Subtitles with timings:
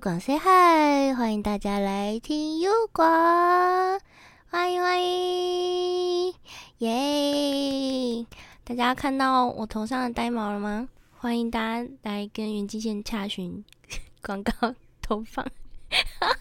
[0.00, 3.06] 广 say hi，欢迎大家来听优广，
[4.48, 6.34] 欢迎欢迎，
[6.78, 8.26] 耶！
[8.64, 10.88] 大家看到我头上的呆毛了吗？
[11.18, 13.62] 欢迎大家来跟云基线洽询
[14.22, 15.46] 广告投放，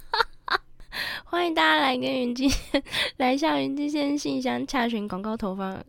[1.25, 2.81] 欢迎大家来跟云基线
[3.17, 5.83] 来向云基线信箱洽询广告投放，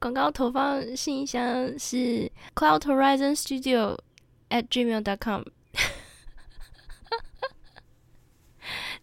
[0.00, 3.98] 广告投放信箱是 Cloud Horizon Studio
[4.48, 5.42] at gmail.com。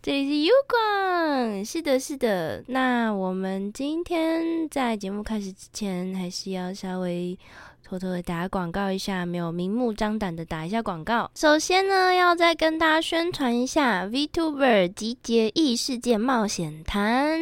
[0.04, 2.64] 这里是 U 广，是的，是的。
[2.66, 7.38] 那我们今天在节目开始之前，还是要稍微
[7.84, 11.30] 偷偷的打广告一下，没有明目张胆的打一下广告。
[11.36, 17.40] 首先呢，要再跟大家宣传一下 VTuber 集结异世界冒险谈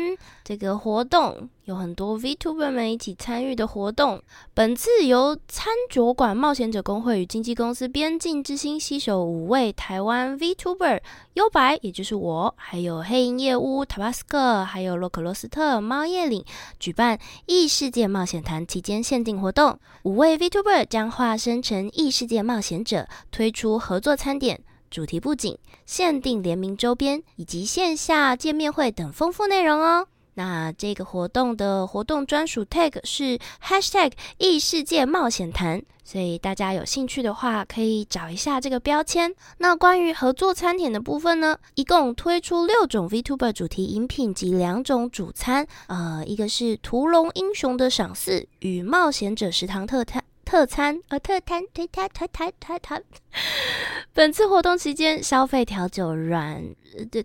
[0.50, 1.48] 这个活动。
[1.66, 4.20] 有很多 VTuber 们一起参与的活动。
[4.56, 11.00] 本次由餐酒馆冒险者工会与经纪公司边境之星携手五位台湾 VTuber
[11.36, 16.44] 优白，也就是我，还有黑银夜屋 Tabasco，还有洛克罗斯特猫夜岭，
[16.80, 19.78] 举办异世界冒险团期间限定活动。
[20.02, 25.56] 五位 VTuber 将化身成异世界冒险者，推出合作餐点、主题布景、
[25.86, 30.08] 限定联名周边以及线下见面会等丰富内容哦。
[30.40, 39.36] 那这个活动的活动专属 tag 是 hashtag 异世界冒险团，所以大家有兴趣的话可以找一下这个标签。
[39.58, 50.24] 那关于合作餐点的部分呢，一共推出六种 VTuber 主题饮品及两种主餐，呃，一个是屠龙英雄的赏赐与冒险者食堂特餐。
[50.46, 53.04] 特餐，呃，特餐，特餐，特餐，特餐。
[54.14, 56.64] 本次活动期间，消费调酒软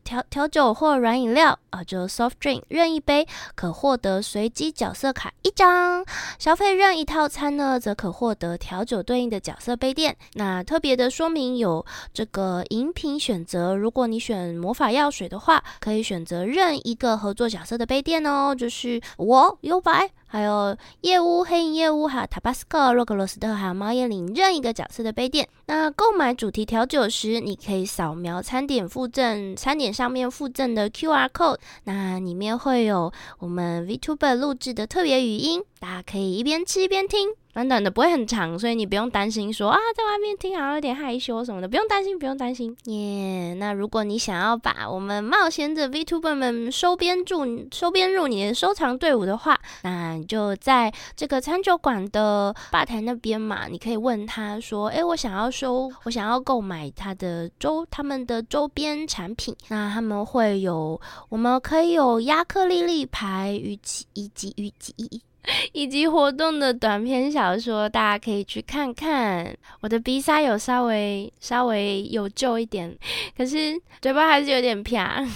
[0.03, 6.03] 调调酒或软饮料啊，就 soft drink 任一杯，可获得随机角色卡一张；
[6.39, 10.17] 消费任意套餐呢，则可获得调酒对应的角色杯垫。
[10.35, 20.11] 那特别的说明有这个饮品选择，如果你选魔法药水的话，可以选择任一个合作角色的杯垫哦，就是我优白。
[20.27, 25.49] 还有夜屋、黑影夜屋，还有 Tabasco、洛克罗斯特，还有猫眼岭任一个角色的杯垫。
[25.67, 37.31] 那购买主题调酒时，你可以扫描餐点附赠餐点上面附赠的 QR code，那里面会有我们 VTuber 录制的特别语音，大家可以一边吃一边听。
[37.55, 43.55] 短短的不会很长，所以你不用担心说啊，在外面听好像有点害羞什么的，不用担心，不用担心耶。
[43.55, 64.93] 那如果你想要把我们冒险者 VTuber 们收编住收编入你的收藏队伍的话，那你就在这个餐酒馆的吧台那边嘛，你可以问他说，哎，我想要收，我想要购买他的周他们的周边产品，那他们会有，我们可以有亚克力立牌以及以及以及。
[64.97, 65.23] 以及
[65.73, 69.57] 以及活动的短篇小说，大家可以去看看。
[69.81, 72.97] 我的鼻塞有稍微稍微有救一点，
[73.37, 75.25] 可是嘴巴还是有点啪。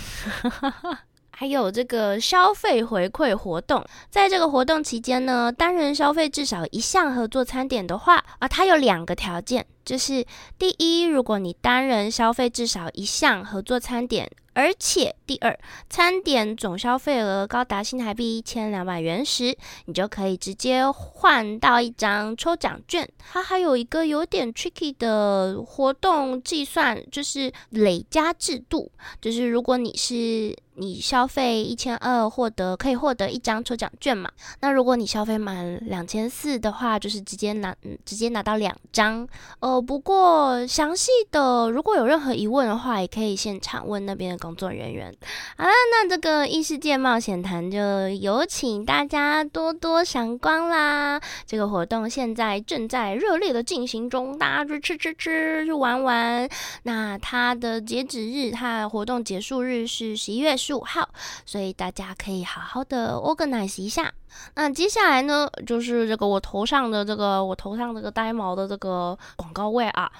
[1.31, 10.25] 还有这个消费回馈活动，在这个活动期间呢，单人消费至少一项合作餐点的话，啊，它有两个条件，就是
[10.59, 14.29] 第一，如果你单人消费至少一项合作餐点。
[14.59, 15.57] 而且，第二，
[15.89, 23.09] 餐点总消费额高达新台币一千两百元时，你就可以直接换到一张抽奖券。
[23.31, 34.29] 它还有一个有点 tricky 的活动计算，就是累加制度，就是如果你是你消费一千二，获得可以获得一张抽奖券嘛？
[34.61, 37.73] 那如果你消费满两千四的话，就是直接拿
[38.05, 39.29] 直接拿到两张。
[39.61, 44.48] 呃，不过详细的如果有任何疑问的话，也可以现场问那边的。
[44.48, 45.15] 工工作人员，
[45.59, 51.21] 好了，那这个异世界冒险团就有请大家多多赏光啦！
[51.45, 56.49] 这个活动现在正在热烈的进行中，大家去吃吃吃，去玩玩。
[56.85, 61.07] 那它的截止日，它活动结束日是十一月十五号，
[61.45, 64.11] 所以大家可以好好的 organize 一下。
[64.55, 70.11] 那接下来呢，就是这个我头上的这个我头上这个呆毛的这个广告位啊。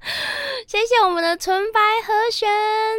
[0.66, 2.48] 谢谢我们的纯白和弦，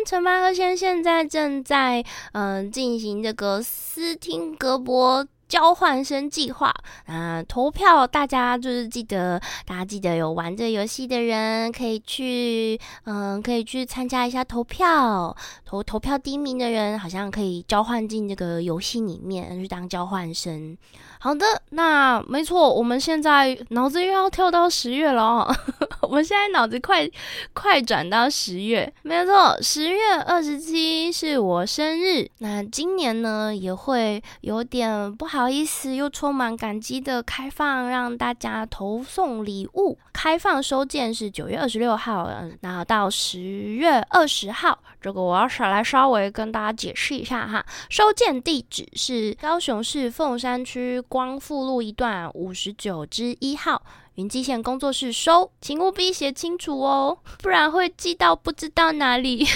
[0.06, 2.03] 纯白和弦现在正在
[2.33, 6.74] 嗯进行这个斯汀格博交换生计划
[7.07, 20.77] 啊，投票大家就是记得，大家记得有玩这游戏的人可以去嗯可以去参加一下投票，投投票第一名的人好像可以交换进这个游戏里面去当交换生。
[21.23, 25.56] 好的，那没错，我们现在脑子又要跳到十月了哦。
[26.01, 27.07] 我们现在脑子快
[27.53, 32.27] 快转到十月，没错，十月二十七是我生日。
[32.39, 35.47] 那今年呢也会有点不好。
[35.51, 40.00] 意思又充满感激的开放，让大家投送礼物。
[40.13, 44.79] 开放收件是九月二十六号，嗯，那到十月二十号。
[45.01, 47.65] 这个我要稍来稍微跟大家解释一下哈。
[47.89, 53.84] 收件地址是高雄市凤山区光复路一段五十九之一号
[54.16, 59.46] 云际线工作室收，请务必写清楚哦，不然会寄到不知道哪里。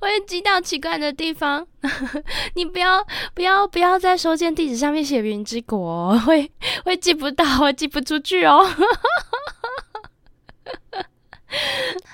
[0.00, 1.66] 会寄到奇怪的地方，
[2.54, 3.02] 你不要
[3.32, 6.52] 不要不要在收件地址上面写“云之国”，会
[6.84, 8.68] 会寄不到，会寄不出去哦。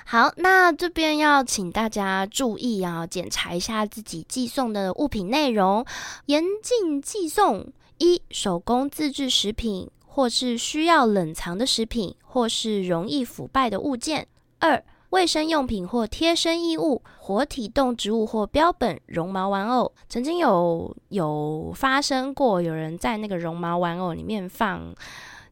[0.05, 5.85] 好，那这边要请大家注意啊，检查一下自己寄送的物品内容，
[6.27, 14.27] 严禁寄送一手工自制食品，或是需要冷藏的食品，或是容易腐败的物件。
[14.59, 24.93] 二卫生用品或贴身衣物、活体动植物或标本、绒毛玩偶，曾经有有发生过有人在那个绒毛玩偶里面放，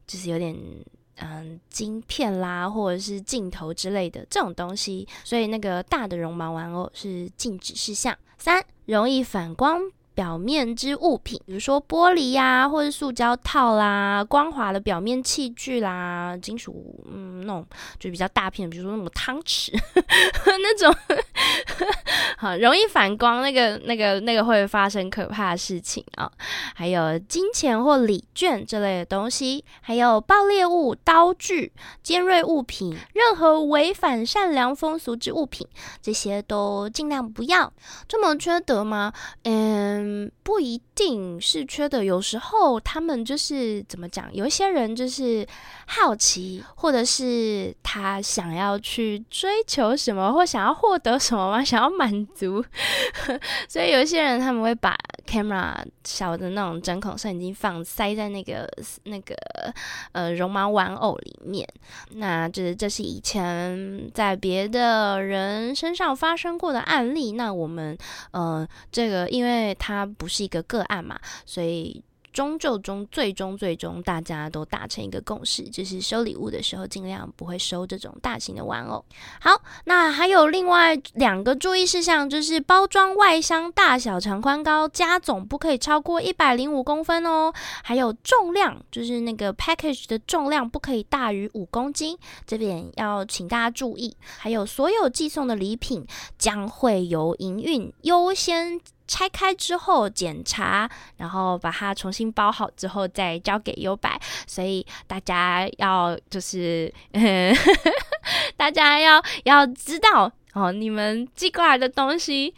[0.06, 0.54] 就是有点
[1.18, 8.18] 嗯晶片啦，或者是镜头之类的这种东西，所以那个大的绒毛玩偶是禁止事项。
[8.38, 9.80] 三、容易反光。
[10.16, 17.66] 表面之物品，比如说玻璃呀，或者塑胶套啦，光滑的表面器具啦，金属嗯那种
[18.00, 19.72] 就比较大片，比如说那种汤匙
[20.46, 20.96] 那种，
[22.44, 26.32] 好容易反光，那个那个那个会发生可怕的事情啊。
[26.76, 31.72] 还有金钱或礼券这类的东西，还有爆裂物、刀具、
[32.04, 35.66] 尖锐物品，任何违反善良风俗之物品，
[36.02, 37.72] 这些都尽量不要。
[38.08, 39.14] 这么缺德吗？
[39.44, 40.30] 嗯。
[40.44, 44.30] 不一定是缺德，有时候他们就是怎么讲？
[44.36, 45.48] 有一些人就是
[45.88, 52.64] 好奇，或者是他想要去追求什么，或想要获得什么吗，想要满足，
[53.70, 54.98] 所以有一些人他们会把
[55.28, 58.68] camera 小的那种针孔摄影机放塞在那个
[59.04, 59.36] 那个
[60.14, 61.68] 呃绒毛玩偶里面。
[62.12, 67.34] 那这这是以前在别的人身上发生过的案例。
[67.34, 67.98] 那我们
[68.32, 69.76] 嗯这个因为。
[69.80, 72.02] 它不是一个个案嘛，所以。
[72.34, 79.06] 终究中，最终最终，大家都达成一个共识，就是收礼物的时候尽量不会收这种大型的玩偶。
[79.40, 79.52] 好，
[79.86, 87.54] 那还有另外两个注意事项，就是包装外箱大小、长宽高加总不可以超过一百零五公分哦。
[87.84, 94.16] 还有重量，就是那个 package 的重量不可以大于五公斤，这边要请大家注意。
[94.40, 96.06] 还有所有寄送的礼品
[96.40, 98.82] 将会由营运优先。
[99.14, 106.92] 拆开之后检查，然后把它重新包好之后再交给优百，所以大家要就是，
[108.58, 112.56] 大家要要知道哦，你们寄过来的东西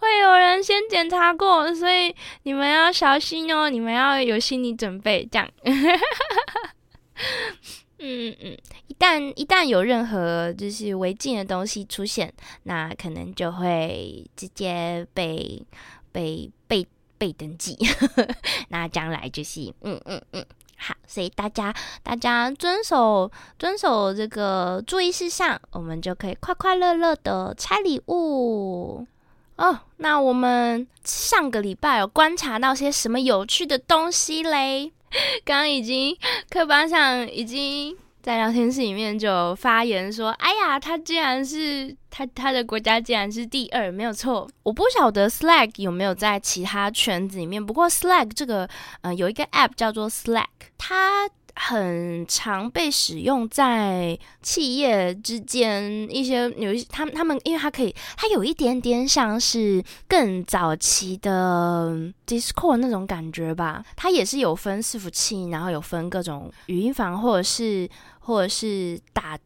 [0.00, 5.48] 会有人先检查过，所以你们要小心哦，你们要有心理准备，这样。
[7.98, 8.56] 嗯 嗯，
[9.00, 12.30] 旦一旦有任何就是违禁的东西出现，
[12.64, 15.64] 那可能就会直接被
[16.12, 16.86] 被被
[17.16, 17.76] 被登记。
[18.68, 20.44] 那将来就是嗯嗯嗯，
[20.76, 29.06] 好，所以大家大家遵守遵守这个注意事项，我们就可以快快乐乐的拆礼物
[29.56, 29.80] 哦。
[29.96, 34.92] 那我们上个礼拜有观察到些什么有趣的东西嘞？
[35.44, 36.16] 刚刚已经
[36.48, 44.48] 课班上已经在聊天室里面就发言说：“哎呀，他竟然是他他的国家竟然是第二，没有错。
[44.62, 48.68] 我不晓得 Slack 有没有在其他圈子里面，不过 Slack 这个
[49.00, 50.44] 呃有一个 App 叫做 Slack，
[50.76, 61.94] 它。”很常被使用在企业之间，一些有一些他们他们，因为它可以，它有一点点像是更早期的
[62.26, 63.84] Discord 那种感觉吧。
[63.96, 67.88] 它也是有分伺服器，然后有分各种语音房，或者是
[68.20, 69.38] 或者是打。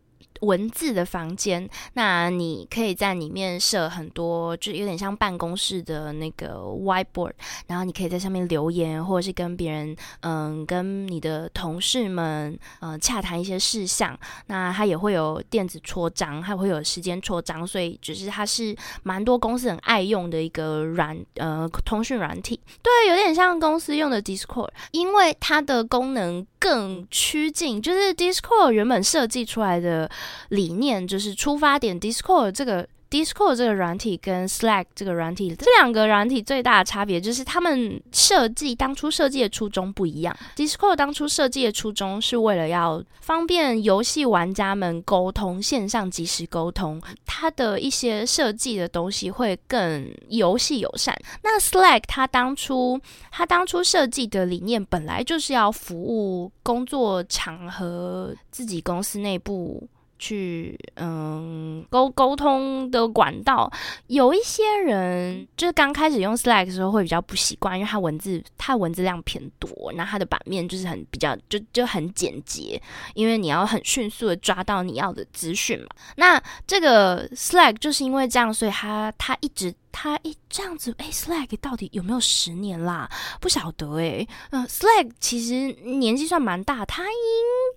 [0.44, 7.32] 文字的房间，那你可以在里面设很多，就有点像办公室的那个 whiteboard，
[7.66, 14.18] 然后你可以在上面留言，或者是跟别人，嗯，跟你的同事们，嗯，洽谈一些事项。
[14.46, 22.60] 那它也会有电子戳章，还会有时间戳章，所以就是它是蛮多公司很爱用的一个软，呃，通讯软体。
[22.82, 26.46] 对，有点像公司用的 Discord，因为它的功能。
[26.64, 30.10] 更趋近，就是 Discord 原本设计出来的
[30.48, 32.00] 理念，就是出发点。
[32.00, 40.36] Discord 这个 Discord 这个软体跟 Slack 这个软体，这两个软体最大的差别就是他们设计当初设计的初衷不一样。
[40.56, 51.16] Discord 当初设计的初衷是为了要方便游戏玩家们沟通，线上即时沟通，它的一些设计的东西会更游戏友善。
[51.44, 53.00] 那 Slack 它当初
[53.30, 59.86] 它当初设计的理念本来就是要服务工作场合，自己公司内部。
[60.24, 63.70] 去嗯沟沟通的管道，
[64.06, 72.80] 有一些人就是刚开始用 Slack 的时候会比较不习惯，因为它文字它文字量偏多，那它的版面就是很比较就就很简洁，
[73.14, 75.86] 因为你要很迅速的抓到你要的资讯嘛。
[76.16, 79.74] 那这个 Slack 就是因为这样，所以它它一直。
[79.94, 83.08] 他一这样子，诶，Slack 到底有没有十年啦？
[83.40, 84.26] 不晓得哎。
[84.50, 87.08] 嗯，Slack 其实年纪算蛮大，他应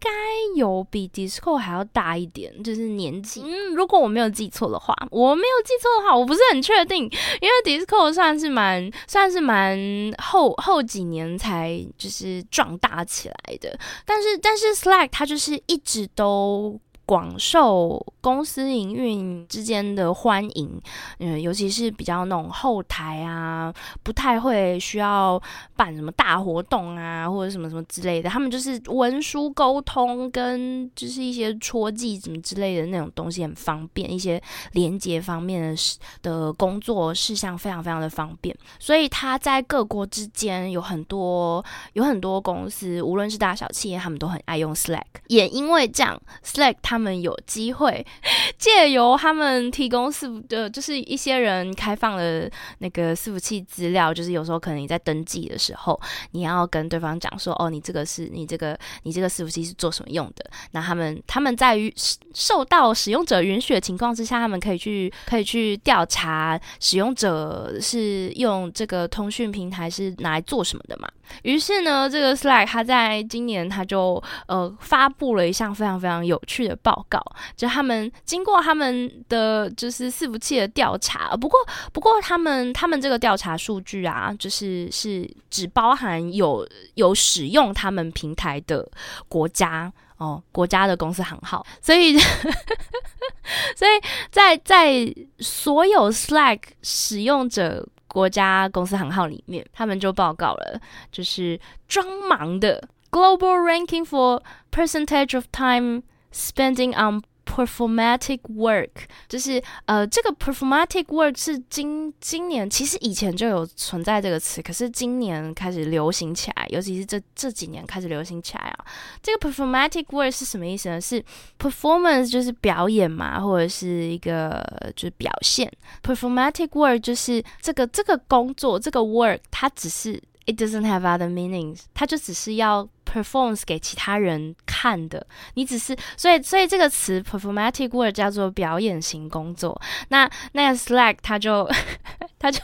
[0.01, 0.09] 该
[0.55, 3.43] 有比 Discord 还要大一点，就是年纪。
[3.43, 7.03] 嗯，如果我没有记错的话，我没有记错的话，我不是很确定，
[7.39, 9.79] 因为 Discord 算是蛮算是蛮
[10.17, 16.79] 后后几年才就是壮大起来的，但是但是 Slack 它就是一直都。
[17.07, 20.81] 广受公司营运之间的欢迎，
[21.19, 23.73] 嗯，尤其是比较那种后台啊，
[24.03, 25.41] 不太会需要
[25.77, 34.41] 办什么大活动啊，或者什么什么之类的，他们就是文书沟通跟就是一些戳记什么之类的那种东西很方便，一些
[34.73, 46.96] 连接方面的事的工作事项非常非常的方便，所以他在各国之间有很多有很多公司，无论是大小企业，他们都很爱用 Slack，也因为这样，Slack 它。
[46.97, 48.03] 他们有机会
[48.57, 52.49] 借由他们提供伺服的，就是一些人开放的
[52.79, 55.99] 那个伺服器资料，就是有时候可能你在登记的时候，
[56.31, 60.43] 你要跟对方讲说，哦，你这个是你这个你这个伺服器是做什么用的？
[60.71, 61.93] 那他们他们在于
[62.33, 71.07] 受到使用者允许的情况之下，他们可以去可以去调查使用者是用这个通讯平台是拿来做什么的嘛？
[71.43, 76.77] 于是呢，这个 Slack 他在今年他就呃发布了一项非常非常有趣的。
[76.87, 77.21] 报告
[77.55, 81.59] 就他们经过他们的就是伺服器的调查，不过
[81.91, 88.87] 不过他们他们这个调查数据啊，就是是只包含有有使用他们平台的
[89.27, 92.17] 国家哦，国家的公司行号，所以
[93.75, 97.85] 所以在在所有 Slack 使用者
[98.17, 100.81] 国家公司行号里面，他们就报告了，
[101.11, 106.01] 就是装忙的 Global Ranking for Percentage of Time。
[106.33, 108.89] Spending on performatic work，
[109.29, 118.85] 就是呃，这个 performatic work 是今今年其实以前就有存在这个词，可是今年开始流行起来，尤其是这这几年开始流行起来啊。
[119.23, 120.99] 这个 performatic work 是什么意思呢？
[120.99, 121.23] 是
[121.57, 124.61] performance 就是表演嘛，或者是一个
[124.95, 125.71] 就是表现。
[126.03, 132.88] performatic work 就是这个这个工作这个 work 它只是 it doesn't have other meanings，它就只是要。
[133.04, 139.78] performs 给其他人看的，你只是所以所以这个词 performatic work 叫做表演型工作。
[140.08, 141.70] 那那个 Slack 他就
[142.38, 142.58] 他就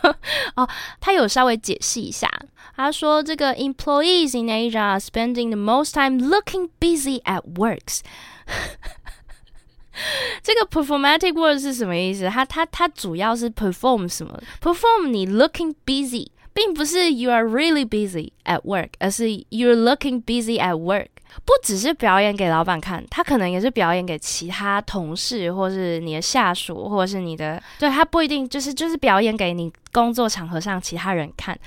[0.56, 0.66] 哦，
[1.00, 2.26] 他有稍微解释一下，
[2.74, 8.00] 他说这个 employees in Asia are spending the most time looking busy at works。
[10.42, 12.26] 这个 performatic work 是什么意思？
[12.30, 14.40] 它它它主要是 perform 什么？
[14.62, 16.28] perform 你 looking busy。
[16.52, 21.08] 并不是 you are really busy at work，而是 you're looking busy at work。
[21.45, 31.57] 不只是表演给老板看，他可能也是表演给其他同事，或是你的下属，或者是你的，对他不一定就是就是表演给你工作场合上其他人看。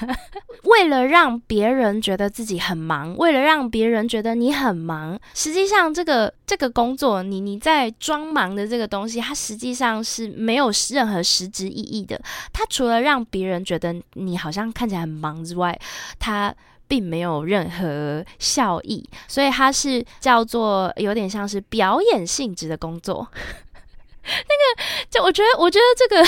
[0.64, 12.20] 为了让别人觉得自己很忙，为了让别人觉得你很忙，实际上这个这个工作，你你在装忙的这个东西，它实际上是没有任何实质意义的。
[12.52, 15.78] 它除了让别人觉得你好像看起来很忙之外，
[16.18, 16.52] 它
[16.88, 23.28] 并没有任何效益，所以它是叫做有点像是表演性质的工作。
[24.26, 26.26] 那个，就我觉得，我觉得这个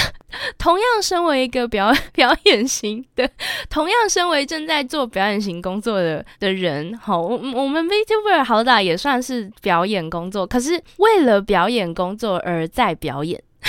[0.57, 3.29] 同样身为一个表表演型的，
[3.69, 13.43] 同样身为正在做表演型工作的的人，好，我我们 VTuber 好歹也算是表演工作，可是为了表演工作而在表演，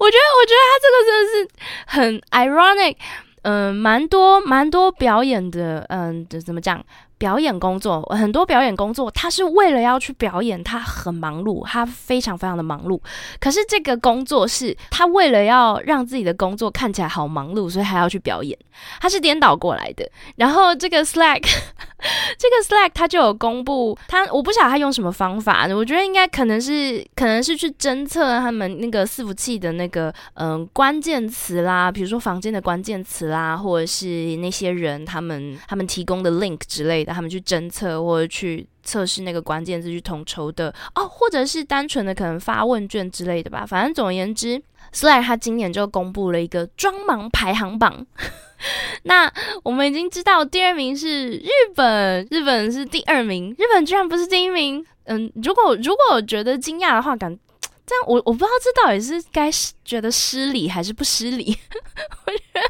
[0.00, 1.48] 我觉得，我觉得他这个真的是
[1.86, 2.96] 很 ironic，
[3.42, 6.84] 嗯，蛮多蛮多表演的，嗯，怎么讲？
[7.22, 13.00] 表演工作，很多表演工作，他是为了要去表演，他很忙碌，他非常非常的忙碌。
[13.38, 18.58] 可是这个工作是他为了要让自己的工作看起来好忙碌，所以还要去表演，
[19.00, 20.04] 他是颠倒过来的。
[20.34, 21.42] 然后这个 Slack，
[22.36, 43.64] 这个 Slack 他就有公布，他我不晓得他用什么方法，我觉得应该可能是可能是去侦测他们那个伺服器的那个嗯关键词啦，比如说房间的关键词啦，或者是那些人他们他们提供的 link 之类的，他们去侦测或者去测试那个关键字去统筹的哦，或者是单纯的可能发问卷之类的吧。
[43.66, 44.60] 反正总而言之
[44.92, 48.06] ，Slack 他今年就公布了一个装盲排行榜。
[49.04, 49.32] 那
[49.64, 54.84] 我们已经知道第二名是日本，日本是第二名，日本居然不是第一名。
[55.04, 57.36] 嗯，如果如果觉得惊讶的话，感
[57.84, 59.50] 这样我我不知道这到底是该
[59.84, 61.44] 觉得失礼还是不失礼。
[62.26, 62.60] 我觉得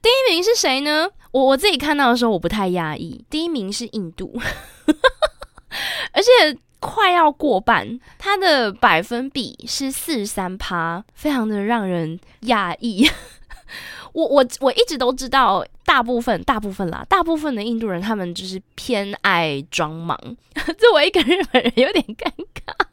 [0.00, 1.08] 第一名是谁呢？
[1.32, 4.38] 我我自己看到的时候我不太压抑，第一名是印度，
[6.12, 13.08] 而且快要过半，它的百分比是四十三趴，非常的让人压抑。
[14.12, 20.18] 我我我一直都知道，大部分大部分啦，大部分的印度人他们就是偏爱装忙，
[20.78, 22.86] 作为一个日本人有点尴尬。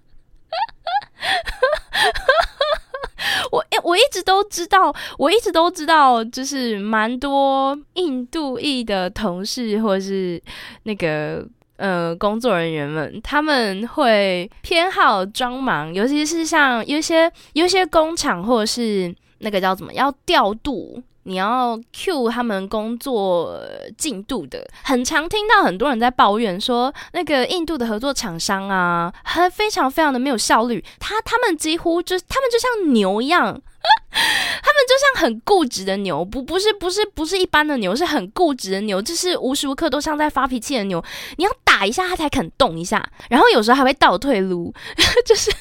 [3.51, 10.41] 我我一直都知道，我一直都知道，就是蛮多印度裔的同事或是
[10.83, 11.45] 那个
[11.77, 21.01] 呃工作人员们，他们会偏好装忙，尤其是像有些有些工厂或者是那个叫什么要调度。
[21.23, 23.59] 你要 Q 他们工作
[23.97, 30.83] 进度的，很常听到很多人在抱怨说，那个印度的合作厂商啊，很非常非常的没有效率。
[30.99, 33.43] 他他们几乎就他们就像牛一样，
[34.11, 41.03] 他们就像很固执的牛，不不是不是不是一般的牛，是很固执的牛，就是无时无刻都像在发脾气的牛。
[41.35, 44.73] 你要打一下他才肯动一下，然后有时候还会倒退撸，
[45.25, 45.51] 就是。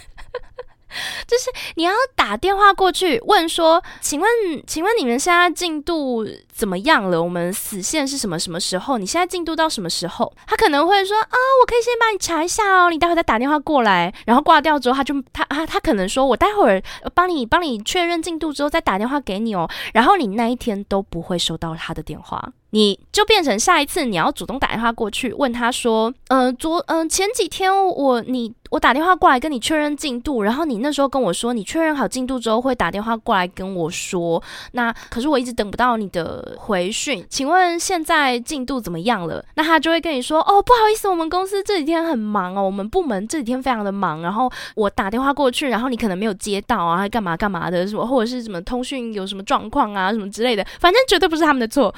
[1.26, 4.28] 就是你要打电话过去问说，请问，
[4.66, 7.22] 请问你们现在进度怎么样了？
[7.22, 8.98] 我们死线是什么什么时候？
[8.98, 10.32] 你现在进度到什么时候？
[10.46, 14.12] 他可能会说啊，我可以先帮你查一下哦，你待会再打电话过来。
[14.26, 16.82] 然后挂掉之后，他就他他他可能说我待会儿
[17.14, 19.68] 帮你帮你确认进度之后再打电话给你哦。
[19.92, 22.52] 然后你那一天都不会收到他的电话。
[22.70, 39.42] 你就变成下一次你要主动打电话过去问他说，嗯，昨嗯前几天我你我打电话过来跟你确认进度，然后你那时候跟我说你确认好进度之后会打电话过来跟我说，那可是我一直等不到你的回讯，请问现在进度怎么样了？
[39.54, 51.94] 那他就会跟你说，哦，不好意思，我们公司这几天很忙哦，我们部门这几天非常的忙，然后我打电话过去，然后你可能没有接到啊，还干嘛干嘛的什么，或者是什么通讯有什么状况啊，什么之类的，反正绝对不是他们的错。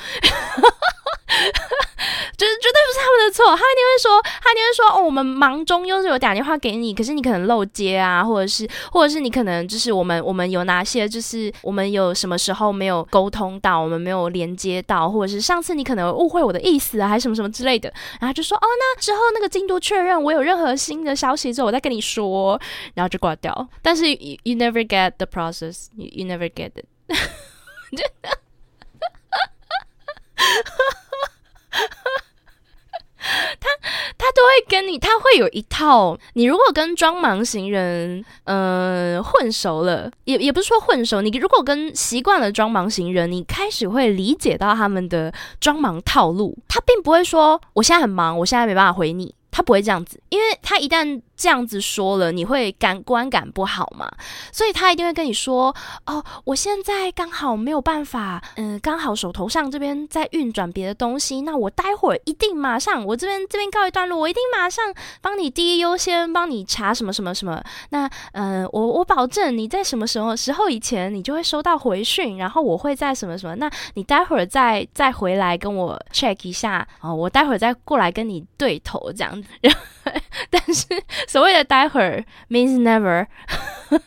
[2.36, 22.58] 就是绝对不是他们的错，他一定会说，他一定会说，哦，我们忙中又是有打电话给你，可是你可能漏接啊，或者是，或者是你可能就是我们，我们有哪些，就是我们有什么时候没有沟通到，我们没有连接到，或者是上次你可能误会我的意思啊，还是什么什么之类的，然后就说，哦，那之后那个进度确认，我有任何新的消息之后，我再跟你说，
[22.94, 23.68] 然后就挂掉。
[23.82, 26.86] 但是 you you never get the process，you you never get it，
[33.60, 33.68] 他
[34.16, 36.16] 他都会跟你，他会有一套。
[36.32, 41.20] 你如果跟装忙型人，呃，混熟了，也也不是说混熟。
[41.20, 46.56] 你如果跟习惯了装忙型人，你开始会理解到他们的装忙套路。
[46.66, 49.34] 他并不会说，我现在很忙，我现在没办法回你。
[49.52, 51.20] 他不会这样子，因为他一旦。
[51.40, 54.06] 这样子说了，你会感观感不好嘛？
[54.52, 55.74] 所以他一定会跟你说
[56.04, 64.84] ：“哦，我现在刚好没有办法，嗯，刚好手头上这边在运转别的东西，那我待会儿一定马上，我这边这边告一段落，我一定马上
[65.22, 67.62] 帮你第一优先帮你查什么什么什么。
[67.88, 79.48] 那，嗯，我我保证你在什么时候时候以前你就会收到回讯，然后我会在什么什么，那你待会儿再再回来跟我 check 一下哦，我待会儿再过来跟你对头这样子。
[80.50, 80.86] 但是。
[81.26, 83.26] 所谓的待会儿 means never。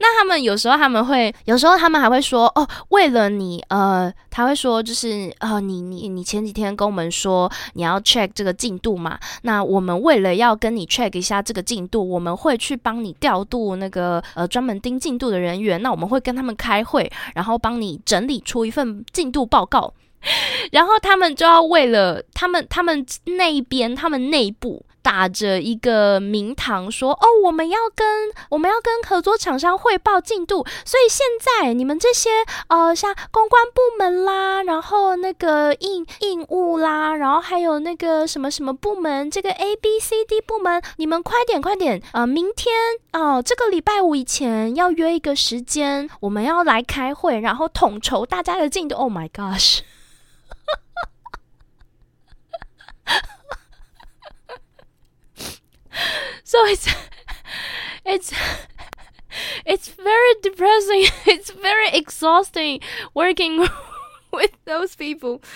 [0.00, 19.94] 那他们有时候他们会，有时候他们还会说哦，为了你，呃，他会说就是呃，你你你前几天跟我们说你要 check 这个进度嘛，那我们为了要跟你 check 一下这个进度，我们会去帮你调度那个呃专门盯进度的人员，那我们会跟他们开会，然后帮你整理出一份进度报告，
[20.72, 24.84] 然后他们就要为了他们他们那一边他们内部。
[25.04, 32.30] 打着一个名堂说：“哦，我们要跟我们要跟合作厂商汇报进度，所以现在你们这些
[32.68, 42.24] 呃，像公关部门啦，然后那个印印务啦，然后还有那个什么什么部门，这个 A B C D 部门，你们快点快点啊！
[42.24, 42.72] 明天
[43.12, 48.94] 哦，这个礼拜五以前要约一个时间，我们要来开会，然后统筹大家的进度。
[48.94, 49.80] Oh my gosh！”
[56.43, 56.87] so it's
[58.05, 58.31] it's
[59.65, 61.05] it's very depressing.
[61.25, 62.79] It's very exhausting
[63.13, 63.67] working
[64.31, 65.41] with those people.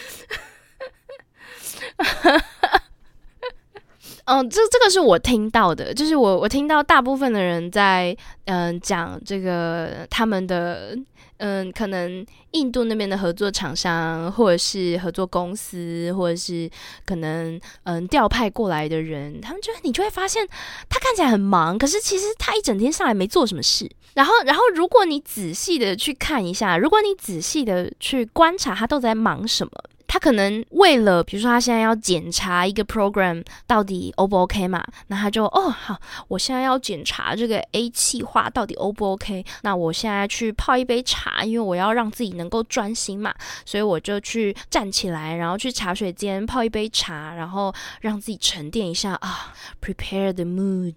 [4.26, 10.96] 嗯，这这个是我听到的，就是我我听到大部分的人在嗯讲这个他们的
[11.39, 16.71] 嗯可能印度那边的合作厂商或者是合作公司或者是
[17.05, 20.47] 可能嗯调派过来的人，他们就你就会发现
[20.89, 23.91] 他看起来很忙，可是其实他一整天上来没做什么事。
[24.15, 29.73] 然后然后如果你仔细的去看一下，如果你仔细的去观察他都在忙什么。
[30.09, 49.53] 他可能为了，比如说他现在要检查一个 program 到底 O 不 OK 嘛，那他就哦好，我现在要检查这个 A 气化到底 O 不 OK，那我现在去泡一杯茶，因为我要让自己能够专心嘛，所以我就去站起来，然后去茶水间泡一杯茶，然后让自己沉淀一下啊
[49.85, 50.97] ，prepare the mood，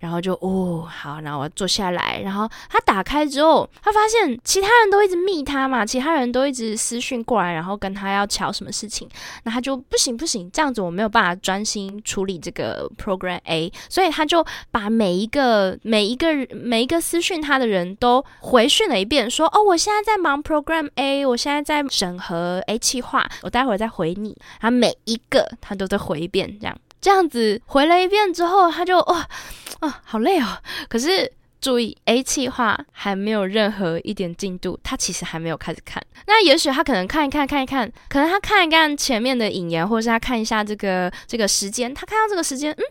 [0.00, 8.49] 然后就哦好，然后我坐下来，然后他打开之后，他发现其他人都一直密他嘛，其他人都一直私讯过来，然后跟他要巧。
[8.52, 9.08] 什么事情？
[9.44, 24.36] 那他就不行不行，这样子我没有办法专心处理这个 program A，所以他就把每一个每一个每一个私讯他的人都回讯了一遍，说哦，我现在在忙 program A，我现在在审核 A 计划，我待会儿再回你。
[24.60, 29.26] 他每一个他都在回一遍，这样这样子回了一遍之后，他就哇
[29.80, 30.46] 啊好累哦，
[30.88, 31.32] 可是。
[31.60, 36.02] 注意，A 计划还没有任何一点进度，他其实还没有开始看。
[36.26, 42.84] 那也许他可能看一看，看一看，可能他看一看前面的引言，或者是他看一下这个这个时间，他看到这个时间，嗯。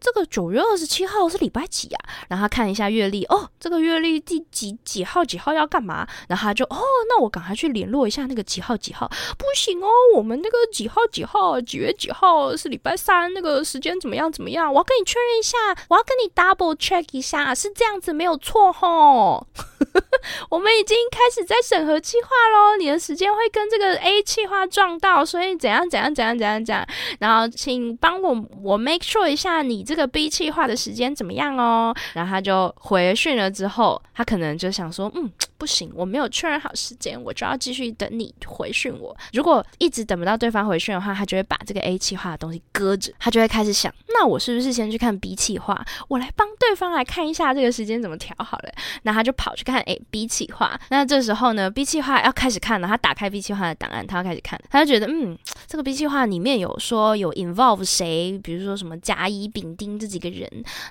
[0.00, 1.98] 这个九月二十七号是礼拜几呀？
[2.28, 6.06] 然后他看一下月历，哦，这个月历第几几号几号要干嘛？
[6.28, 9.10] 然后他就哦，那我赶快去联络一下那个几号几号。
[9.38, 14.72] 不行哦，我们那个几号几号几月几号是礼拜三，那个时间怎么样怎么样？
[14.72, 15.56] 我要跟你确认一下，
[15.88, 19.46] 我要跟你 double check 一下，是这样子没有错吼。
[20.50, 26.86] 我们已经开始在审核计划喽，你的时间会跟这个 A 计划撞到，所以怎样怎样怎样怎样怎样。
[27.18, 31.94] 然后请帮我我 make sure 一下你你这个 B 计划的时间怎么样哦。
[32.12, 35.30] 然后他就回讯了之后，他可能就想说，嗯。
[35.64, 39.16] 不行，我没有确认好时间，我就要继续等你回讯我。
[39.32, 45.82] 如果一直等不到对方回讯的话，他就会把这个 A 计划的东西搁着，他就会开始想，那我是不是先去看 B 计划？
[46.08, 48.70] 我来帮对方来看一下这个时间怎么调好了。
[49.04, 50.78] 那他就跑去看 A B 计划。
[50.90, 55.34] 那这时候呢，B 计划要开始看了，他打开 B 计划的档案，他要开始看，他就觉得，嗯，
[55.66, 60.46] 这个 B 计划里面有说有 involve 谁，比如说什么甲乙丙丁这几个人。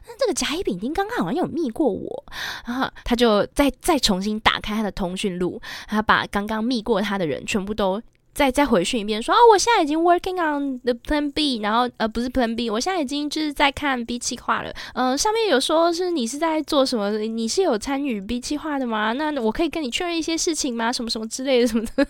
[0.08, 2.26] 那这个甲乙丙丁刚刚好像有密过我，
[2.66, 4.63] 然后他就再再重新打。
[4.64, 8.02] 开他的通讯录，他把刚刚密过他的人全部都
[8.34, 14.74] 再再回讯一遍，说哦，我现在已经 working on the plan B，然后呃不是 plan B，我现在已经就是在看 B 计划了。
[14.96, 17.12] 嗯，上面有说是你是在做什么？
[17.20, 19.14] 你是有参与 B 计划的吗？
[19.14, 20.92] 那我可以跟你确认一些事情吗？
[20.92, 22.08] 什么什么之类的什么的。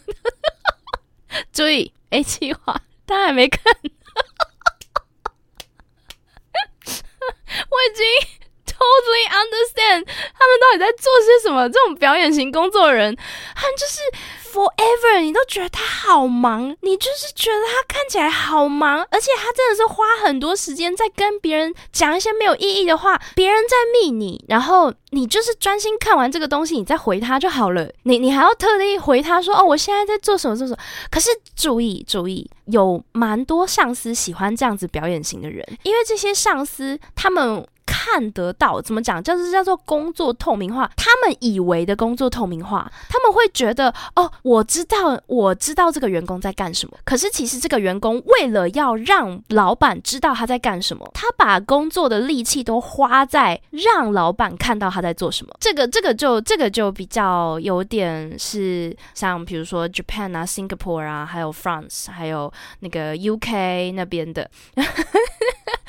[1.52, 3.62] 注意 A 计划，他还没看，
[6.86, 8.43] 我已经。
[8.74, 10.06] Totally understand，
[10.38, 11.70] 他们到底在做些什么？
[11.70, 13.16] 这种表演型工作人，
[13.56, 14.02] 他就是
[14.52, 27.90] forever，你都觉得他好忙，你就是觉得他看起来好忙，而且他真的是花很多时间在跟别人讲一些没有意义的话，别人在密你，然后你就是专心看完这个东西，你再回他就好了。
[28.04, 30.80] 你你还要特地回他说哦，我现在在做什么做什么？
[31.10, 37.66] 可是注意注意，有蛮多上司喜欢这样子表演型的人，因为这些上司他们。
[37.86, 40.90] 看得到怎么讲，就是叫做工作透明化。
[40.96, 46.98] 他们以为的工作透明化，他们会觉得哦，我知道，我知道这个员工在干什么。
[47.04, 55.54] 可是其实这个员工为了要让老板知道他在干什么，他把工作的力气都花在让老板看到他在做什么。
[55.60, 64.50] 这个这个就这个就比较有点是像比如说 Japan 啊、Singapore 啊，还有 France，还有那个 UK 那边的。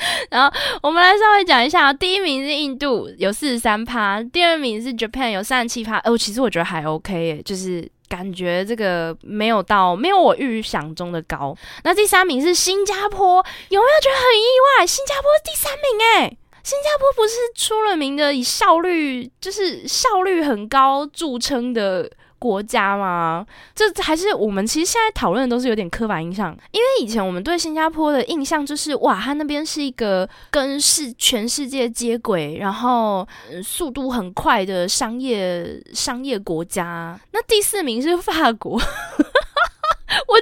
[0.31, 6.01] 然后我们来稍微讲一下，第一名是印度，有四十三趴；第二名是 Japan，有三十七趴。
[6.05, 7.89] 哦，其实我觉得还 OK，就是。
[8.07, 11.57] 感觉这个没有到，没有我预想中的高。
[11.83, 14.45] 那第三名是新加坡，有没有觉得很意
[14.79, 14.87] 外？
[14.87, 22.09] 新加坡第三名诶，新加坡不是出了名的以效率，就是效率很高著称的。
[22.45, 23.47] 国家吗？
[23.75, 33.27] 这还是我们其实现在讨论的都是有点刻板印象，因为以前我们对新加坡的印象就是哇，它那边是一个跟世全世界接轨，然后
[33.63, 37.19] 速度很快的商业商业国家。
[37.33, 38.91] 那第四名是法国， 我觉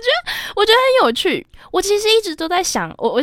[0.09, 1.47] 得我觉得很有趣。
[1.71, 3.23] 我其实一直都在想，我我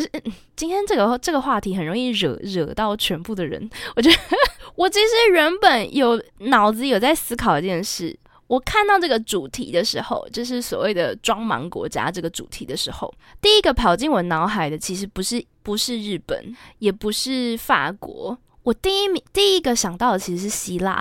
[0.55, 3.69] 今天这个这个话题很容易惹惹到全部的人。
[3.97, 4.17] 我觉得
[4.75, 8.17] 我其实原本有脑子有在思考一件事。
[8.49, 20.99] 我看到这个主题的时候，就是所谓的“装盲国家”这个主题的时候，第一个跑进我脑海的其实不是不是日本，也不是法国，我第一名第一个想到的其实是希腊。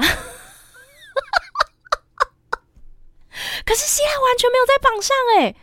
[3.64, 5.56] 可是希腊完全没有在榜上哎，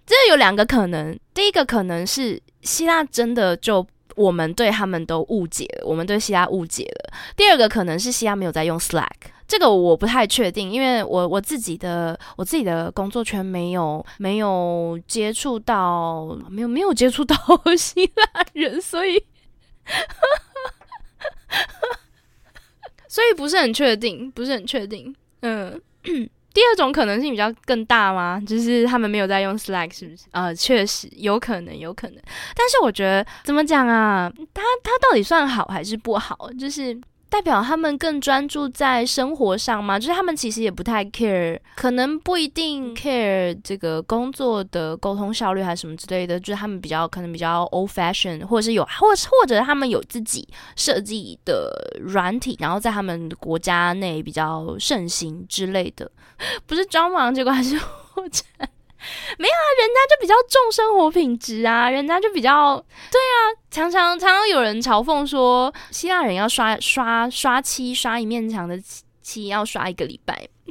[0.06, 9.35] 这有两个可能，第一个可能是希腊真的就我们对他们都误解了，我们对希腊误解了；第二个可能是希腊没有在用 Slack。
[9.48, 17.36] 这个我不太确定，因为我我自己的我自己的工作圈没有没有接触到没有没有接触到
[17.78, 19.22] 希腊人，所以
[23.08, 25.14] 所以不是很确定，不是很确定。
[25.42, 28.42] 嗯， 第二种可能性比较更大吗？
[28.46, 30.24] 就是他们没有在用 Slack，是不是？
[30.32, 32.20] 啊，确实有可能，有可能。
[32.54, 34.30] 但是我觉得怎么讲啊？
[34.52, 36.50] 他他到底算好还是不好？
[36.58, 37.00] 就是。
[37.28, 39.98] 代表他们更专注在生活上吗？
[39.98, 46.38] 就是他们其实也不太 care，可能不一定 care 这个工作的沟通效率还是什么之类的。
[46.38, 56.10] 就是他们比较可能比较 old fashion，或者是有，或或者他们有自己设计的软体，然后在他们国家内比较盛行之类的。
[56.66, 58.42] 不是装忙，结果还是或者。
[59.38, 62.76] 没有啊，人家就比较重生活品质啊，人家就比较
[63.10, 63.38] 对啊，
[63.70, 68.80] 常常常常有人嘲讽说，希腊人要刷刷刷漆，刷一面墙的
[69.22, 70.48] 漆要刷一个礼拜，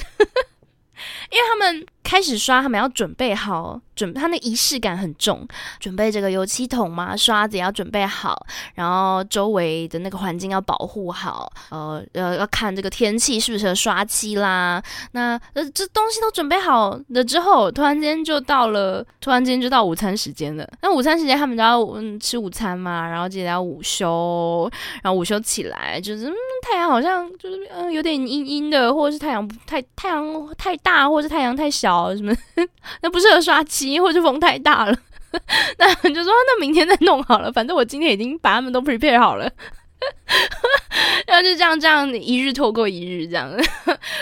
[1.32, 1.86] 因为他们。
[2.06, 5.46] 开始刷，他们要准备好，准他那仪式感很重，
[5.80, 14.82] 准备这个油漆桶嘛，刷子也要准备好，然后周围的那个环境要保护好，呃呃，要看这个天气适不适合刷漆啦。
[15.14, 20.70] 那呃，这东西都准备好了之后，突然间就到了，突然间就到午餐时间了。
[20.84, 24.70] 那午餐时间他们都要嗯吃午餐嘛，然后接着要午休，
[25.02, 31.95] 然后午休起来就是嗯太阳好像就是嗯有点阴阴的，或者是太阳太太阳太大，或者是太阳太小。
[32.16, 32.36] 什么？
[33.02, 34.98] 那不适合刷漆，或者风太大了。
[35.78, 37.52] 那就说那明天再弄好了。
[37.52, 39.52] 反正我今天已经把他们都 prepare 好了。
[41.26, 43.52] 然后就这样这样一日拖过一日，这样。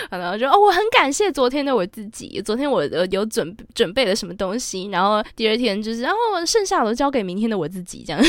[0.09, 2.41] 然后就哦，我很感谢昨天的我自己。
[2.41, 8.23] 昨天我有准准备了什么东西，然后第二天就是，然后剩下的交给明天的我自己，这样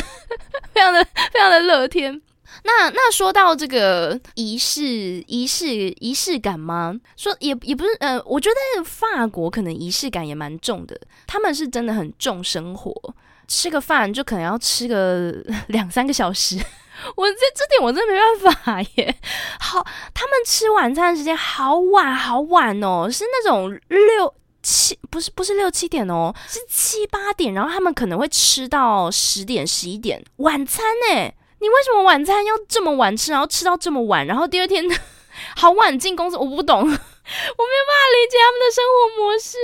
[0.73, 2.21] 非常的非常的乐天。
[2.63, 4.83] 那那说到这个仪式
[5.27, 5.67] 仪式
[6.01, 6.95] 仪式感吗？
[7.17, 13.15] 说也也不是，呃，我觉得法国可能仪式感也蛮重的，他们是真的很重生活，
[13.49, 15.35] 吃个饭就可能要吃个
[15.69, 16.57] 两三个小时。
[17.17, 19.15] 我这这点我真的没办法耶。
[19.59, 31.33] 好，他们吃晚餐的时间好晚好晚哦，是那种六七不是不是六七点哦，是七八点，然后他们可能会吃到十点十一点晚餐呢。
[31.65, 34.85] 你为什么晚餐要这么晚吃，然后吃到这么晚，然后第二天
[35.57, 36.37] 好晚进公司？
[36.37, 39.57] 我不懂， 我没有办法理解他们的生活模式。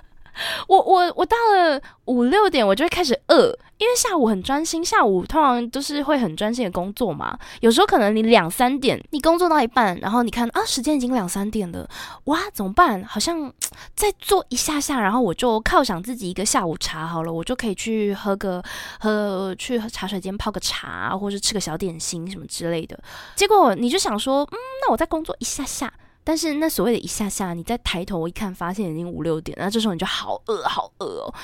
[0.68, 7.38] 我我我到了五六点，我就会开始饿，因为下午很专心，下午通常都是会很专心的工作嘛。
[7.60, 11.88] 有时候可能你两三点，你工作到一半，然后你看啊，时间已经两三点了，
[12.24, 13.04] 哇，怎么办？
[13.04, 13.52] 好像
[13.94, 18.62] 再做一下下，然后我就犒赏自己一个下午茶好了，我就可以去喝个
[18.98, 22.98] 喝去茶水间泡个茶，或者吃个小点心什么之类的。
[23.34, 25.92] 结果你就想说，嗯，那我再工作一下下。
[26.24, 31.34] 但是那所谓的一下下，你再抬头一看，发现已经五六点，那这时候你就好饿，好饿哦，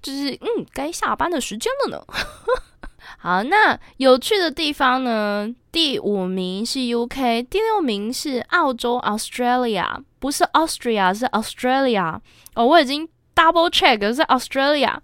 [0.00, 2.04] 就是嗯，该下班的时间了呢。
[3.18, 5.48] 好，那有趣的地方呢？
[5.70, 12.20] 第五名是 UK，第六名是澳洲 Australia，不是 Australia，是 Australia。
[12.54, 13.08] 哦，我已经。
[13.34, 14.94] Double check 是 Australia，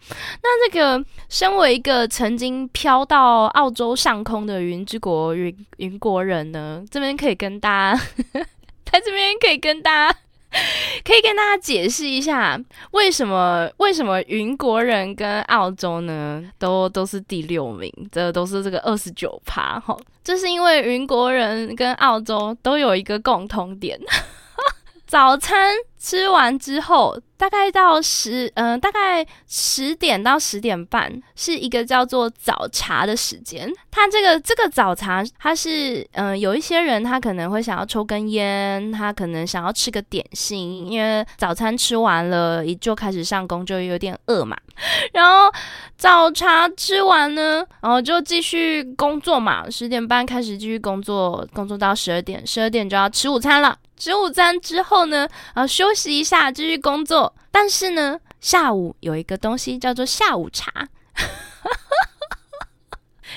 [0.43, 8.01] 那这个身为一个曾经飘到澳洲上空的云之国云云国人呢，这边可以跟大家，
[8.85, 10.19] 在这边可以跟大家
[11.05, 12.59] 可以跟大家解释一下，
[12.93, 19.97] 为什么为什么云国人跟澳洲呢，都都是第六名，这都是这个二十九趴哈。
[20.25, 23.99] 这是因为云国人跟澳洲都有一个共同点。
[25.07, 33.69] 早餐吃完之后，大概到十，嗯，大概十点到十点半是一个叫做早茶的时间。
[33.91, 44.57] 它这个这个早茶，它是，嗯，有一些人他可能会想要抽根烟，他可能想要吃个点心，因为早餐吃完了，一就开始上工，就有点饿嘛。
[45.13, 45.53] 然后
[45.97, 53.77] 早茶吃完呢，然后就继续工作嘛，十点半开始继续工作，工作到十二点，十二点就要吃午餐了。
[53.97, 57.35] 吃午餐之后呢，然后休息一下，继续工作。
[57.51, 60.73] 但是呢，下午有一个东西叫做下午茶。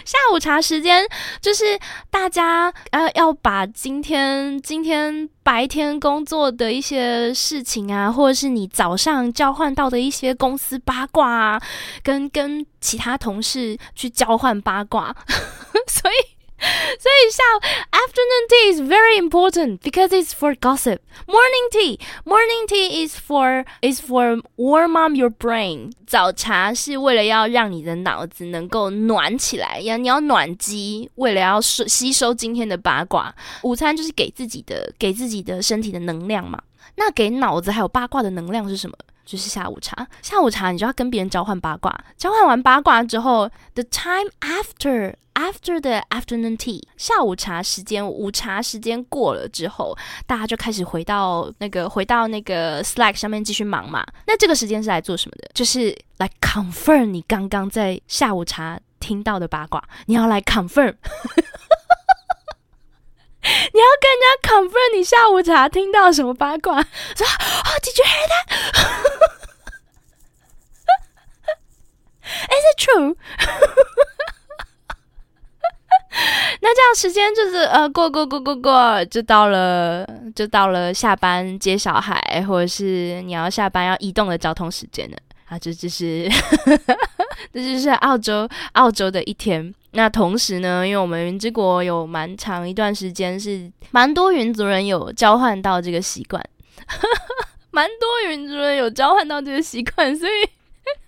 [0.06, 1.06] 下午茶时间
[1.42, 11.62] 就是大家呃要把今天今天白天工作的一些事情啊，或者是你早上交换到的一些公司八卦啊，
[12.04, 15.16] 跟跟其他同事去交换八卦，
[15.88, 16.41] 所以。
[17.00, 17.44] 所以下
[17.92, 21.00] afternoon tea is very important because it's for gossip.
[21.26, 25.92] Morning tea, morning tea is for is for warm up your brain.
[26.06, 33.34] 早茶是为了要让你的脑子能够暖起来，要你要暖机，为了要吸收今天的八卦。
[33.64, 36.62] 午餐就是给自己的，给自己的身体的能量嘛。
[36.96, 38.96] 那给脑子还有八卦的能量是什么？
[39.32, 40.06] 就是下午茶。
[40.22, 54.06] 下午茶你就要跟别人交换八卦，交换完八卦之后，the time after after the afternoon tea，下午茶时间，午茶时间过了之后，大家就开始回到那个回到那个 Slack 上面继续忙嘛。
[54.28, 55.50] 那这个时间是来做什么的？
[55.54, 60.94] 就是来 confirm 你刚刚在下午茶听到的八卦，你要来 confirm。
[63.74, 66.82] 你要跟人家 confirm 你下午茶听到什么八卦？
[66.82, 68.46] 说哦，Did you hear that?
[72.24, 73.16] Is it true?
[76.64, 85.58] 那这样时间就是呃过过过过过，就到了就到了下班接小孩，或者是你要下班要移动的交通时间了啊！
[85.58, 86.30] 这就是
[87.52, 89.74] 这就是澳洲澳洲的一天。
[89.92, 96.44] 那同时呢，因为我们云之国有蛮长一段时间是蛮多云族人有交换到这个习惯，
[97.72, 100.32] 蛮多云族人有交换到这个习惯，所以，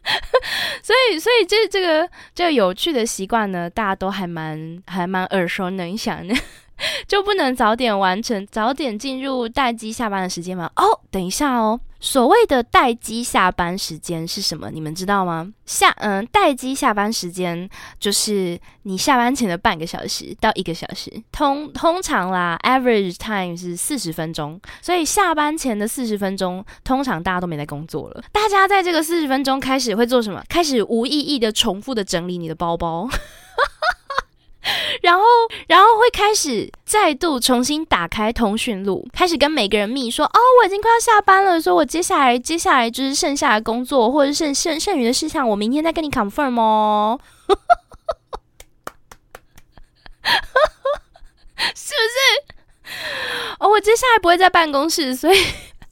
[0.84, 6.36] 所以，所以这这个这个有趣的习惯呢，大家都还蛮还蛮耳熟能详的。
[7.08, 10.70] 就不能早点完成，早点进入待机下班的时间吗？
[10.76, 14.70] 哦，等一下哦，所谓的待机下班时间是什么？
[14.70, 15.54] 你们知道吗？
[15.66, 30.44] 下嗯，待机下班时间就是你下班前的半个小时到一个小时，通通常啦，average time 是四十分钟，所以下班前的四十分钟，通常大家都没在工作了，大家在这个四十分钟开始会做什么？
[30.50, 33.08] 开始无意义的重复的整理你的包包。
[35.02, 35.24] 然后，
[35.68, 47.20] 然后会开始再度重新打开通讯录，开始跟每个人密说：“哦，我已经快要下班了，说我接下来接下来就是剩下的工作或者剩剩剩余的事项，我明天再跟你 confirm 哦。
[51.76, 52.94] ”是不是？
[53.60, 55.38] 哦，我接下来不会在办公室，所以。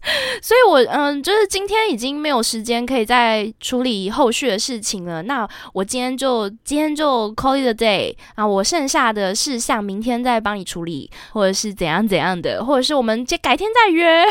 [0.42, 5.22] 所以，我嗯，就是今天已经没有时间可以再处理后续的事情了。
[5.24, 14.26] 那我今天就今天就 call it a day 啊，我剩下的事项明天再帮你处理，或者是怎样怎样的，或者是我们这改天再约。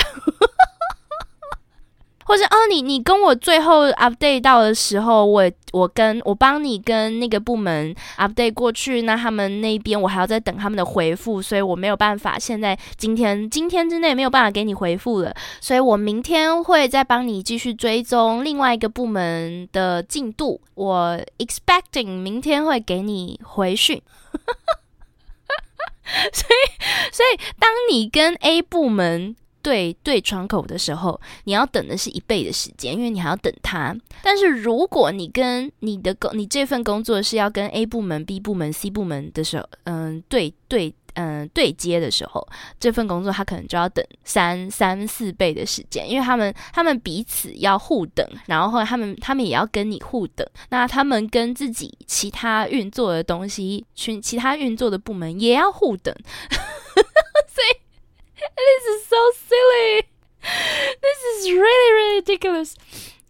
[2.31, 24.01] 或者哦，你你跟我最后 update 到的时候，我我跟我帮你跟那个部门 update 过去，那他们那边我还要再等他们的回复，所以我没有办法，现在今天今天之内没有办法给你回复了，所以我明天会再帮你继续追踪另外一个部门的进度，我 expecting 明天会给你回讯。
[26.33, 26.55] 所以
[27.13, 29.35] 所以当你跟 A 部门。
[29.63, 33.95] 对对，窗口的时候，你要等的是一倍的时间，因为你还要等他。
[34.23, 42.47] 但是如果你跟你的工，你这份工作是要跟 A 部门、B 部门、C 部门的时候，嗯，对对，嗯，对接的时候，
[42.79, 56.15] 这份工作他可能就要等三三四倍的时间，因为他们他们彼此要互等，然后他们他们也要跟你互等，那他们跟自己其他运作的东西，群其他运作的部门也要互等，
[57.49, 57.90] 所以。
[58.41, 59.17] This is so
[59.49, 60.07] silly.
[61.01, 62.75] This is really, really ridiculous.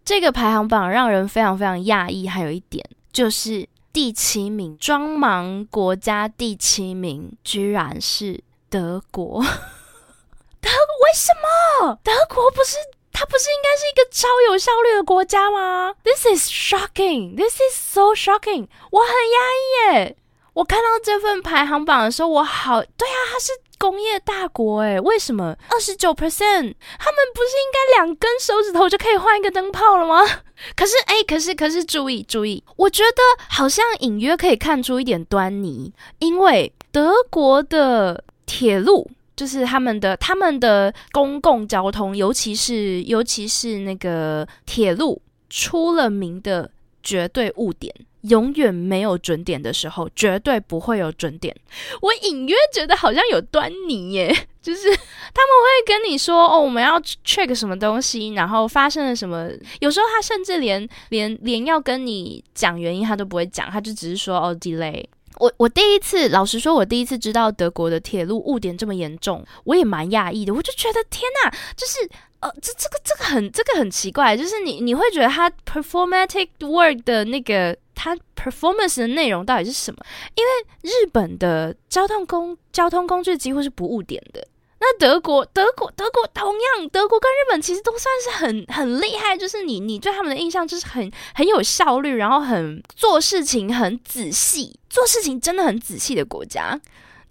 [0.04, 2.28] 这个排行榜让人非常非常讶异。
[2.28, 9.42] 还有一点就是第七名，装盲国家第七名居然是德国。
[10.60, 12.76] 德为什么德国不是
[13.12, 17.34] 它不是应该是一个超有效率的国家吗？This is shocking.
[17.36, 18.68] This is so shocking.
[18.90, 20.16] 我很压抑耶。
[20.52, 26.74] 我看到这份排行榜的时候，我好对啊，它是工业大国诶，为什么二十九 percent？
[26.98, 30.20] 他们不是应该两根手指头就可以换一个灯泡了吗？
[30.76, 46.70] 可是哎，可是可是注意注意，我觉得好像隐约可以看出一点端倪，因为德国的铁路就是他们的他们的公共交通，尤其是尤其是那个铁路出了名的
[47.02, 47.94] 绝对误点。
[48.22, 51.56] 永远没有准点的时候，绝对不会有准点。
[52.02, 54.28] 我隐约觉得好像有端倪耶，
[54.60, 59.48] 就是他们会跟你说哦，我们要 check 什么东西，然后发生了什么。
[59.80, 65.02] 有时候他甚至连连连要跟你讲原因，他都不会讲，他就只是说哦 delay。
[65.38, 70.52] 我我第一次，老实说，我第一次知道德国的铁路误点这么严重，我也蛮讶异的。
[70.52, 71.98] 我就觉得天哪，就是
[72.40, 77.74] 呃，这这个这个很这个很奇怪，就是你你会觉得他 performatic work 的那个。
[78.02, 79.98] 它 performance 的内容到底是什么？
[80.34, 84.46] 因为日本的交通工交通工具几乎是不误点的。
[84.78, 96.80] 那德国德国德国同样，德国跟日本其实都算是很很厉害，就是你你对他们的印象就是很很有效率，然后很做事情很仔细，做事情真的很仔细的国家。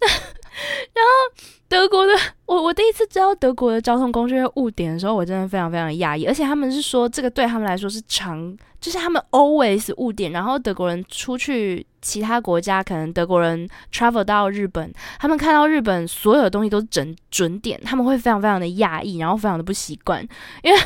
[0.00, 2.14] 然后德国的
[2.46, 8.56] 我我第一次到德国的交通工具会误点的时候，我真的非常非常的讶异，而且他们是说这个对他们来说是常。
[8.80, 20.26] 就是他们 always 误点，然后德国人出去其他国家，可能德国人 travel 到日本，他们看到日本所有的东西都是准准点，他们会非常非常的讶异，然后非常的不习惯，
[20.62, 20.80] 因为。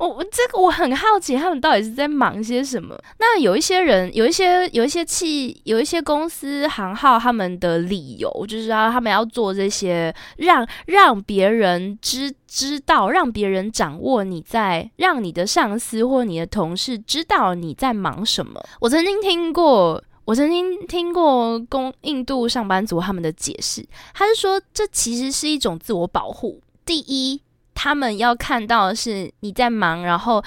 [0.00, 2.98] 我我这个我很好奇，他们到底是在忙些什么？
[3.18, 18.58] 那有一些人，有一些有一些企，有一些公司行号，他们的理由就是要他们要做这些，让让别人知知道，让别人掌握你在，让你的上司或你的同事知道你在忙什么。
[18.80, 26.58] 我曾经听过，我曾经听过公印度上班族他们的解释，他是说这其实是一种自我保护。
[26.86, 27.42] 第一。
[27.82, 30.44] 他们要看到的是你在忙，然后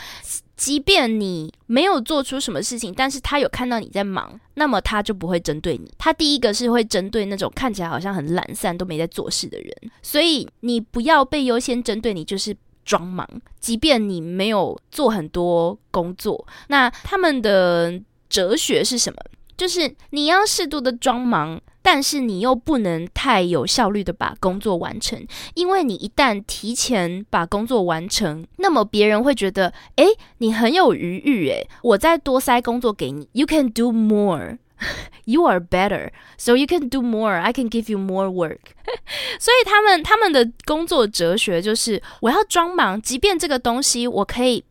[0.55, 5.91] 即便你没有做出什么事情，但是他有看到你在忙，那么他就不会针对你。
[5.97, 12.55] 他第一个是会针对那种看起来好像很懒散都没在做事的人，所以你不要被优先针对，你就是
[12.85, 13.27] 装忙，
[13.59, 16.45] 即便你没有做很多工作。
[16.67, 19.17] 那他们的哲学是什么？
[19.57, 25.23] 就是你要适度的装忙，但是你又不能太有效率的把工作完成，
[25.53, 30.07] 因为你一旦提前把工作完成，那么别人会觉得，诶，
[30.37, 34.57] 你很有余裕，诶，我再多塞工作给你，You can do more,
[35.25, 37.39] you are better, so you can do more.
[37.39, 38.59] I can give you more work.
[39.37, 44.63] 所以他们他们的工作哲学就是，我要装忙，即便这个东西我可以。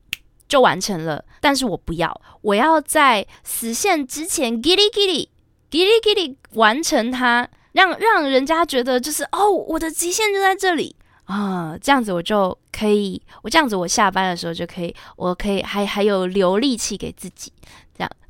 [0.48, 5.28] 就完成了，但是我不要，我要在死线之前，giddy giddy
[5.78, 10.94] l i g i l i g i l i g i l i 完成它，让让人家觉得就是哦，我的极限就在这里
[11.24, 17.52] 啊，这样子我就可以，我这样子我下班的时候就可以，我可以还还有留力气给自己，
[17.96, 18.10] 这样。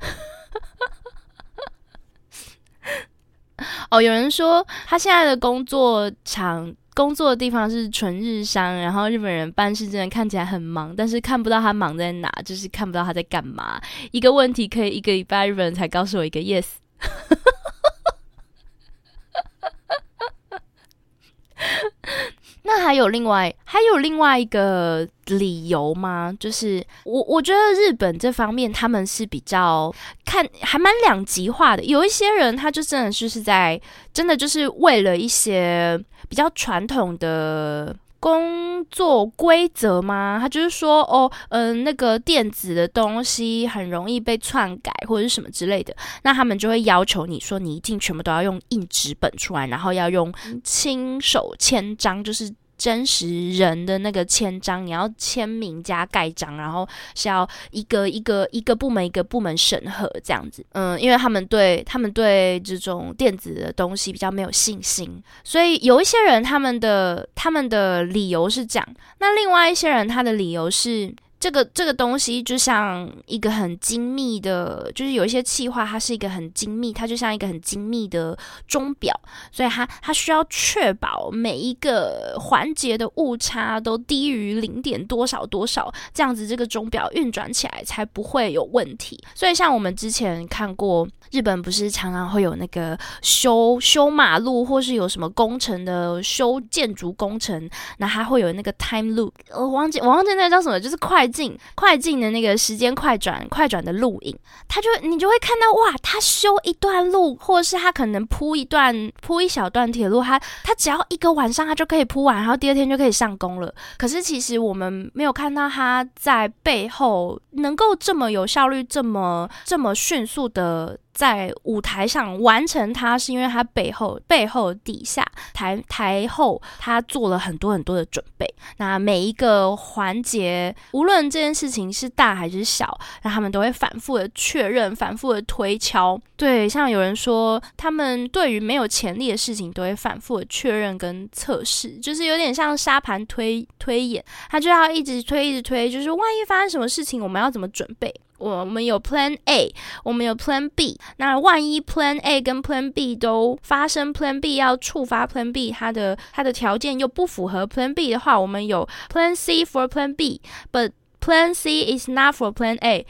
[3.91, 6.75] 哦，有人说他现在的工作场。
[6.95, 13.81] 工作的地方是纯日商，然后日本人办事真的看起来很忙，但是看不到他忙在哪，就是看不到他在干嘛。
[14.11, 16.65] 一个问题可以一个礼拜，日本人才告诉我一个 yes。
[22.65, 26.33] 那还有另外还有另外一个理由吗？
[26.39, 29.93] 就是我我觉得日本这方面他们是比较
[30.25, 31.83] 看还蛮两极化的。
[31.83, 33.79] 有一些人他就真的就是在
[34.13, 37.93] 真的就是为了一些比较传统的
[38.23, 40.37] 工作规则吗？
[40.39, 52.49] 他就是说哦，嗯，那个电子的东西很容易被篡改或者是什么之类的，那他们就会要求你说你一定全部都要用硬纸本出来，然后要用亲手签章，就是。
[52.83, 60.65] 真实人的那个签章，你要签名加盖章，然后是要一个一个一个部门一个部门审核这样子。
[60.73, 68.85] 嗯，因为他们对他们对这种电子的东西比较没有信心，所以有一些人他们的他们的理由是这样，
[69.19, 71.15] 那另外一些人他的理由是。
[71.43, 79.13] 这个这个东西就像一个很精密的，就是有一些气化，它是一个很精密，它就像一个很精密的钟表，
[79.51, 89.21] 所以它它需要确保每一个环节的误差都低于零点多少多少，这样子这个钟表运转起来才不会有问题。
[89.35, 91.05] 所以像我们之前看过。
[91.31, 97.67] 日本不是常常会有那个修修马路，或是有什么工程的修建筑工程，
[97.97, 113.73] 那它会有那个 time loop，我忘记我忘记那叫什么，就是快进快进的那个时间快转快转的录影，他就你就会看到哇，他修一段路，或者是他可能铺一段铺一小段铁路，他他只要一个晚上他就可以铺完，然后第二天就可以上工了。
[113.97, 120.97] 可是其实我们没有看到他在背后能够这么有效率，这么这么迅速的。
[121.13, 128.45] 在舞台上完成它，是因为它背后、背后、底下、台台后，他做了很多很多的准备。
[128.77, 136.19] 那每一个环节，无论这件事情是大还是小，那他们都会反复的确认、反复的推敲。
[136.35, 148.13] 对，像有人说，他们对于没有潜力的事情，都会反复的确认跟测试，就是有点像沙盘推推演，他就要一直推、一直推，就是万一发生什么事情，我们要怎么准备？
[148.37, 149.73] 我们有 Plan A，
[150.03, 150.99] 我们有 Plan B。
[151.17, 159.63] 那万一 Plan A 跟 Plan B 都发生，Plan B 要触发 Plan B，它的它的条件又不符合 Plan B 的话，我们有 Plan C
[159.63, 163.05] for Plan B，but Plan C is not for Plan A。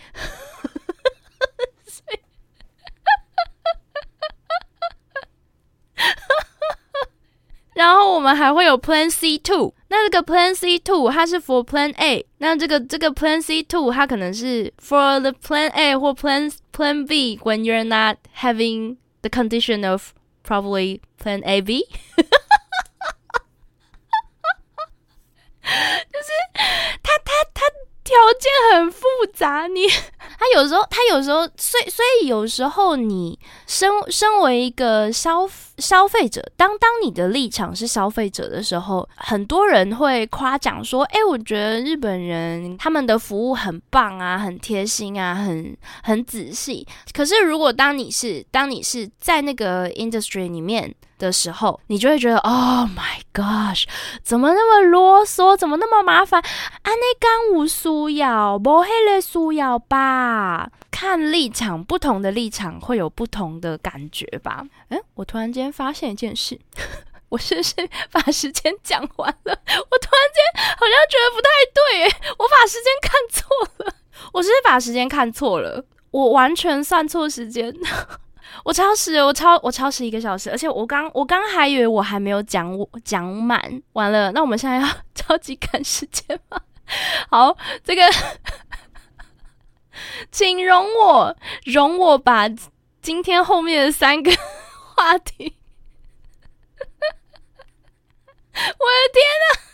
[7.74, 14.72] 然后我们还会有 Plan C two，那这个 Plan C two 它是 for Plan A，那这个这个 Plan C two 它可能是
[14.82, 20.12] for the Plan A 或 Plan Plan B when you're not having the condition of
[20.42, 21.84] probably Plan A B，
[25.62, 26.32] 就是
[27.02, 27.64] 它它它
[28.03, 29.87] 条件很复杂，你。
[30.39, 33.37] 他有时候，他有时候，所以，所以有时候，你
[33.67, 35.47] 身身为一个消
[35.77, 50.93] 消费者，当当你的立场是消费者的时候，很多人会夸奖说：“哎，我觉得日本人他们的服务很棒啊，很贴心啊，很很仔细。”可是，如果当你是当你是在那个 industry 里面，
[51.23, 53.85] 的时候，你就会觉得，Oh my gosh，
[54.21, 56.41] 怎么那么啰嗦，怎么那么麻烦？
[56.81, 60.69] 安内干无苏要，不黑了苏要吧？
[60.91, 64.63] 看立场，不同的立场会有不同的感觉吧？
[64.89, 66.59] 哎，我突然间发现一件事，
[67.29, 67.73] 我是不是
[68.11, 69.53] 把时间讲完了？
[69.53, 72.05] 我突然间好像觉得不太对，
[72.37, 73.95] 我把时间看错了，
[74.33, 75.85] 我是不是把时间看错了？
[76.11, 77.73] 我完全算错时间。
[78.63, 86.61] 我超时，我超我超时一个小时，而且我刚我刚还以为我还没有讲我讲满，完了，那我们现在要 超级赶时间吗？
[87.29, 88.01] 好，这个，
[90.31, 91.35] 请容我
[91.65, 92.47] 容我把
[93.01, 94.31] 今天后面的三个
[94.95, 95.55] 话题，
[98.53, 99.72] 我的天呐！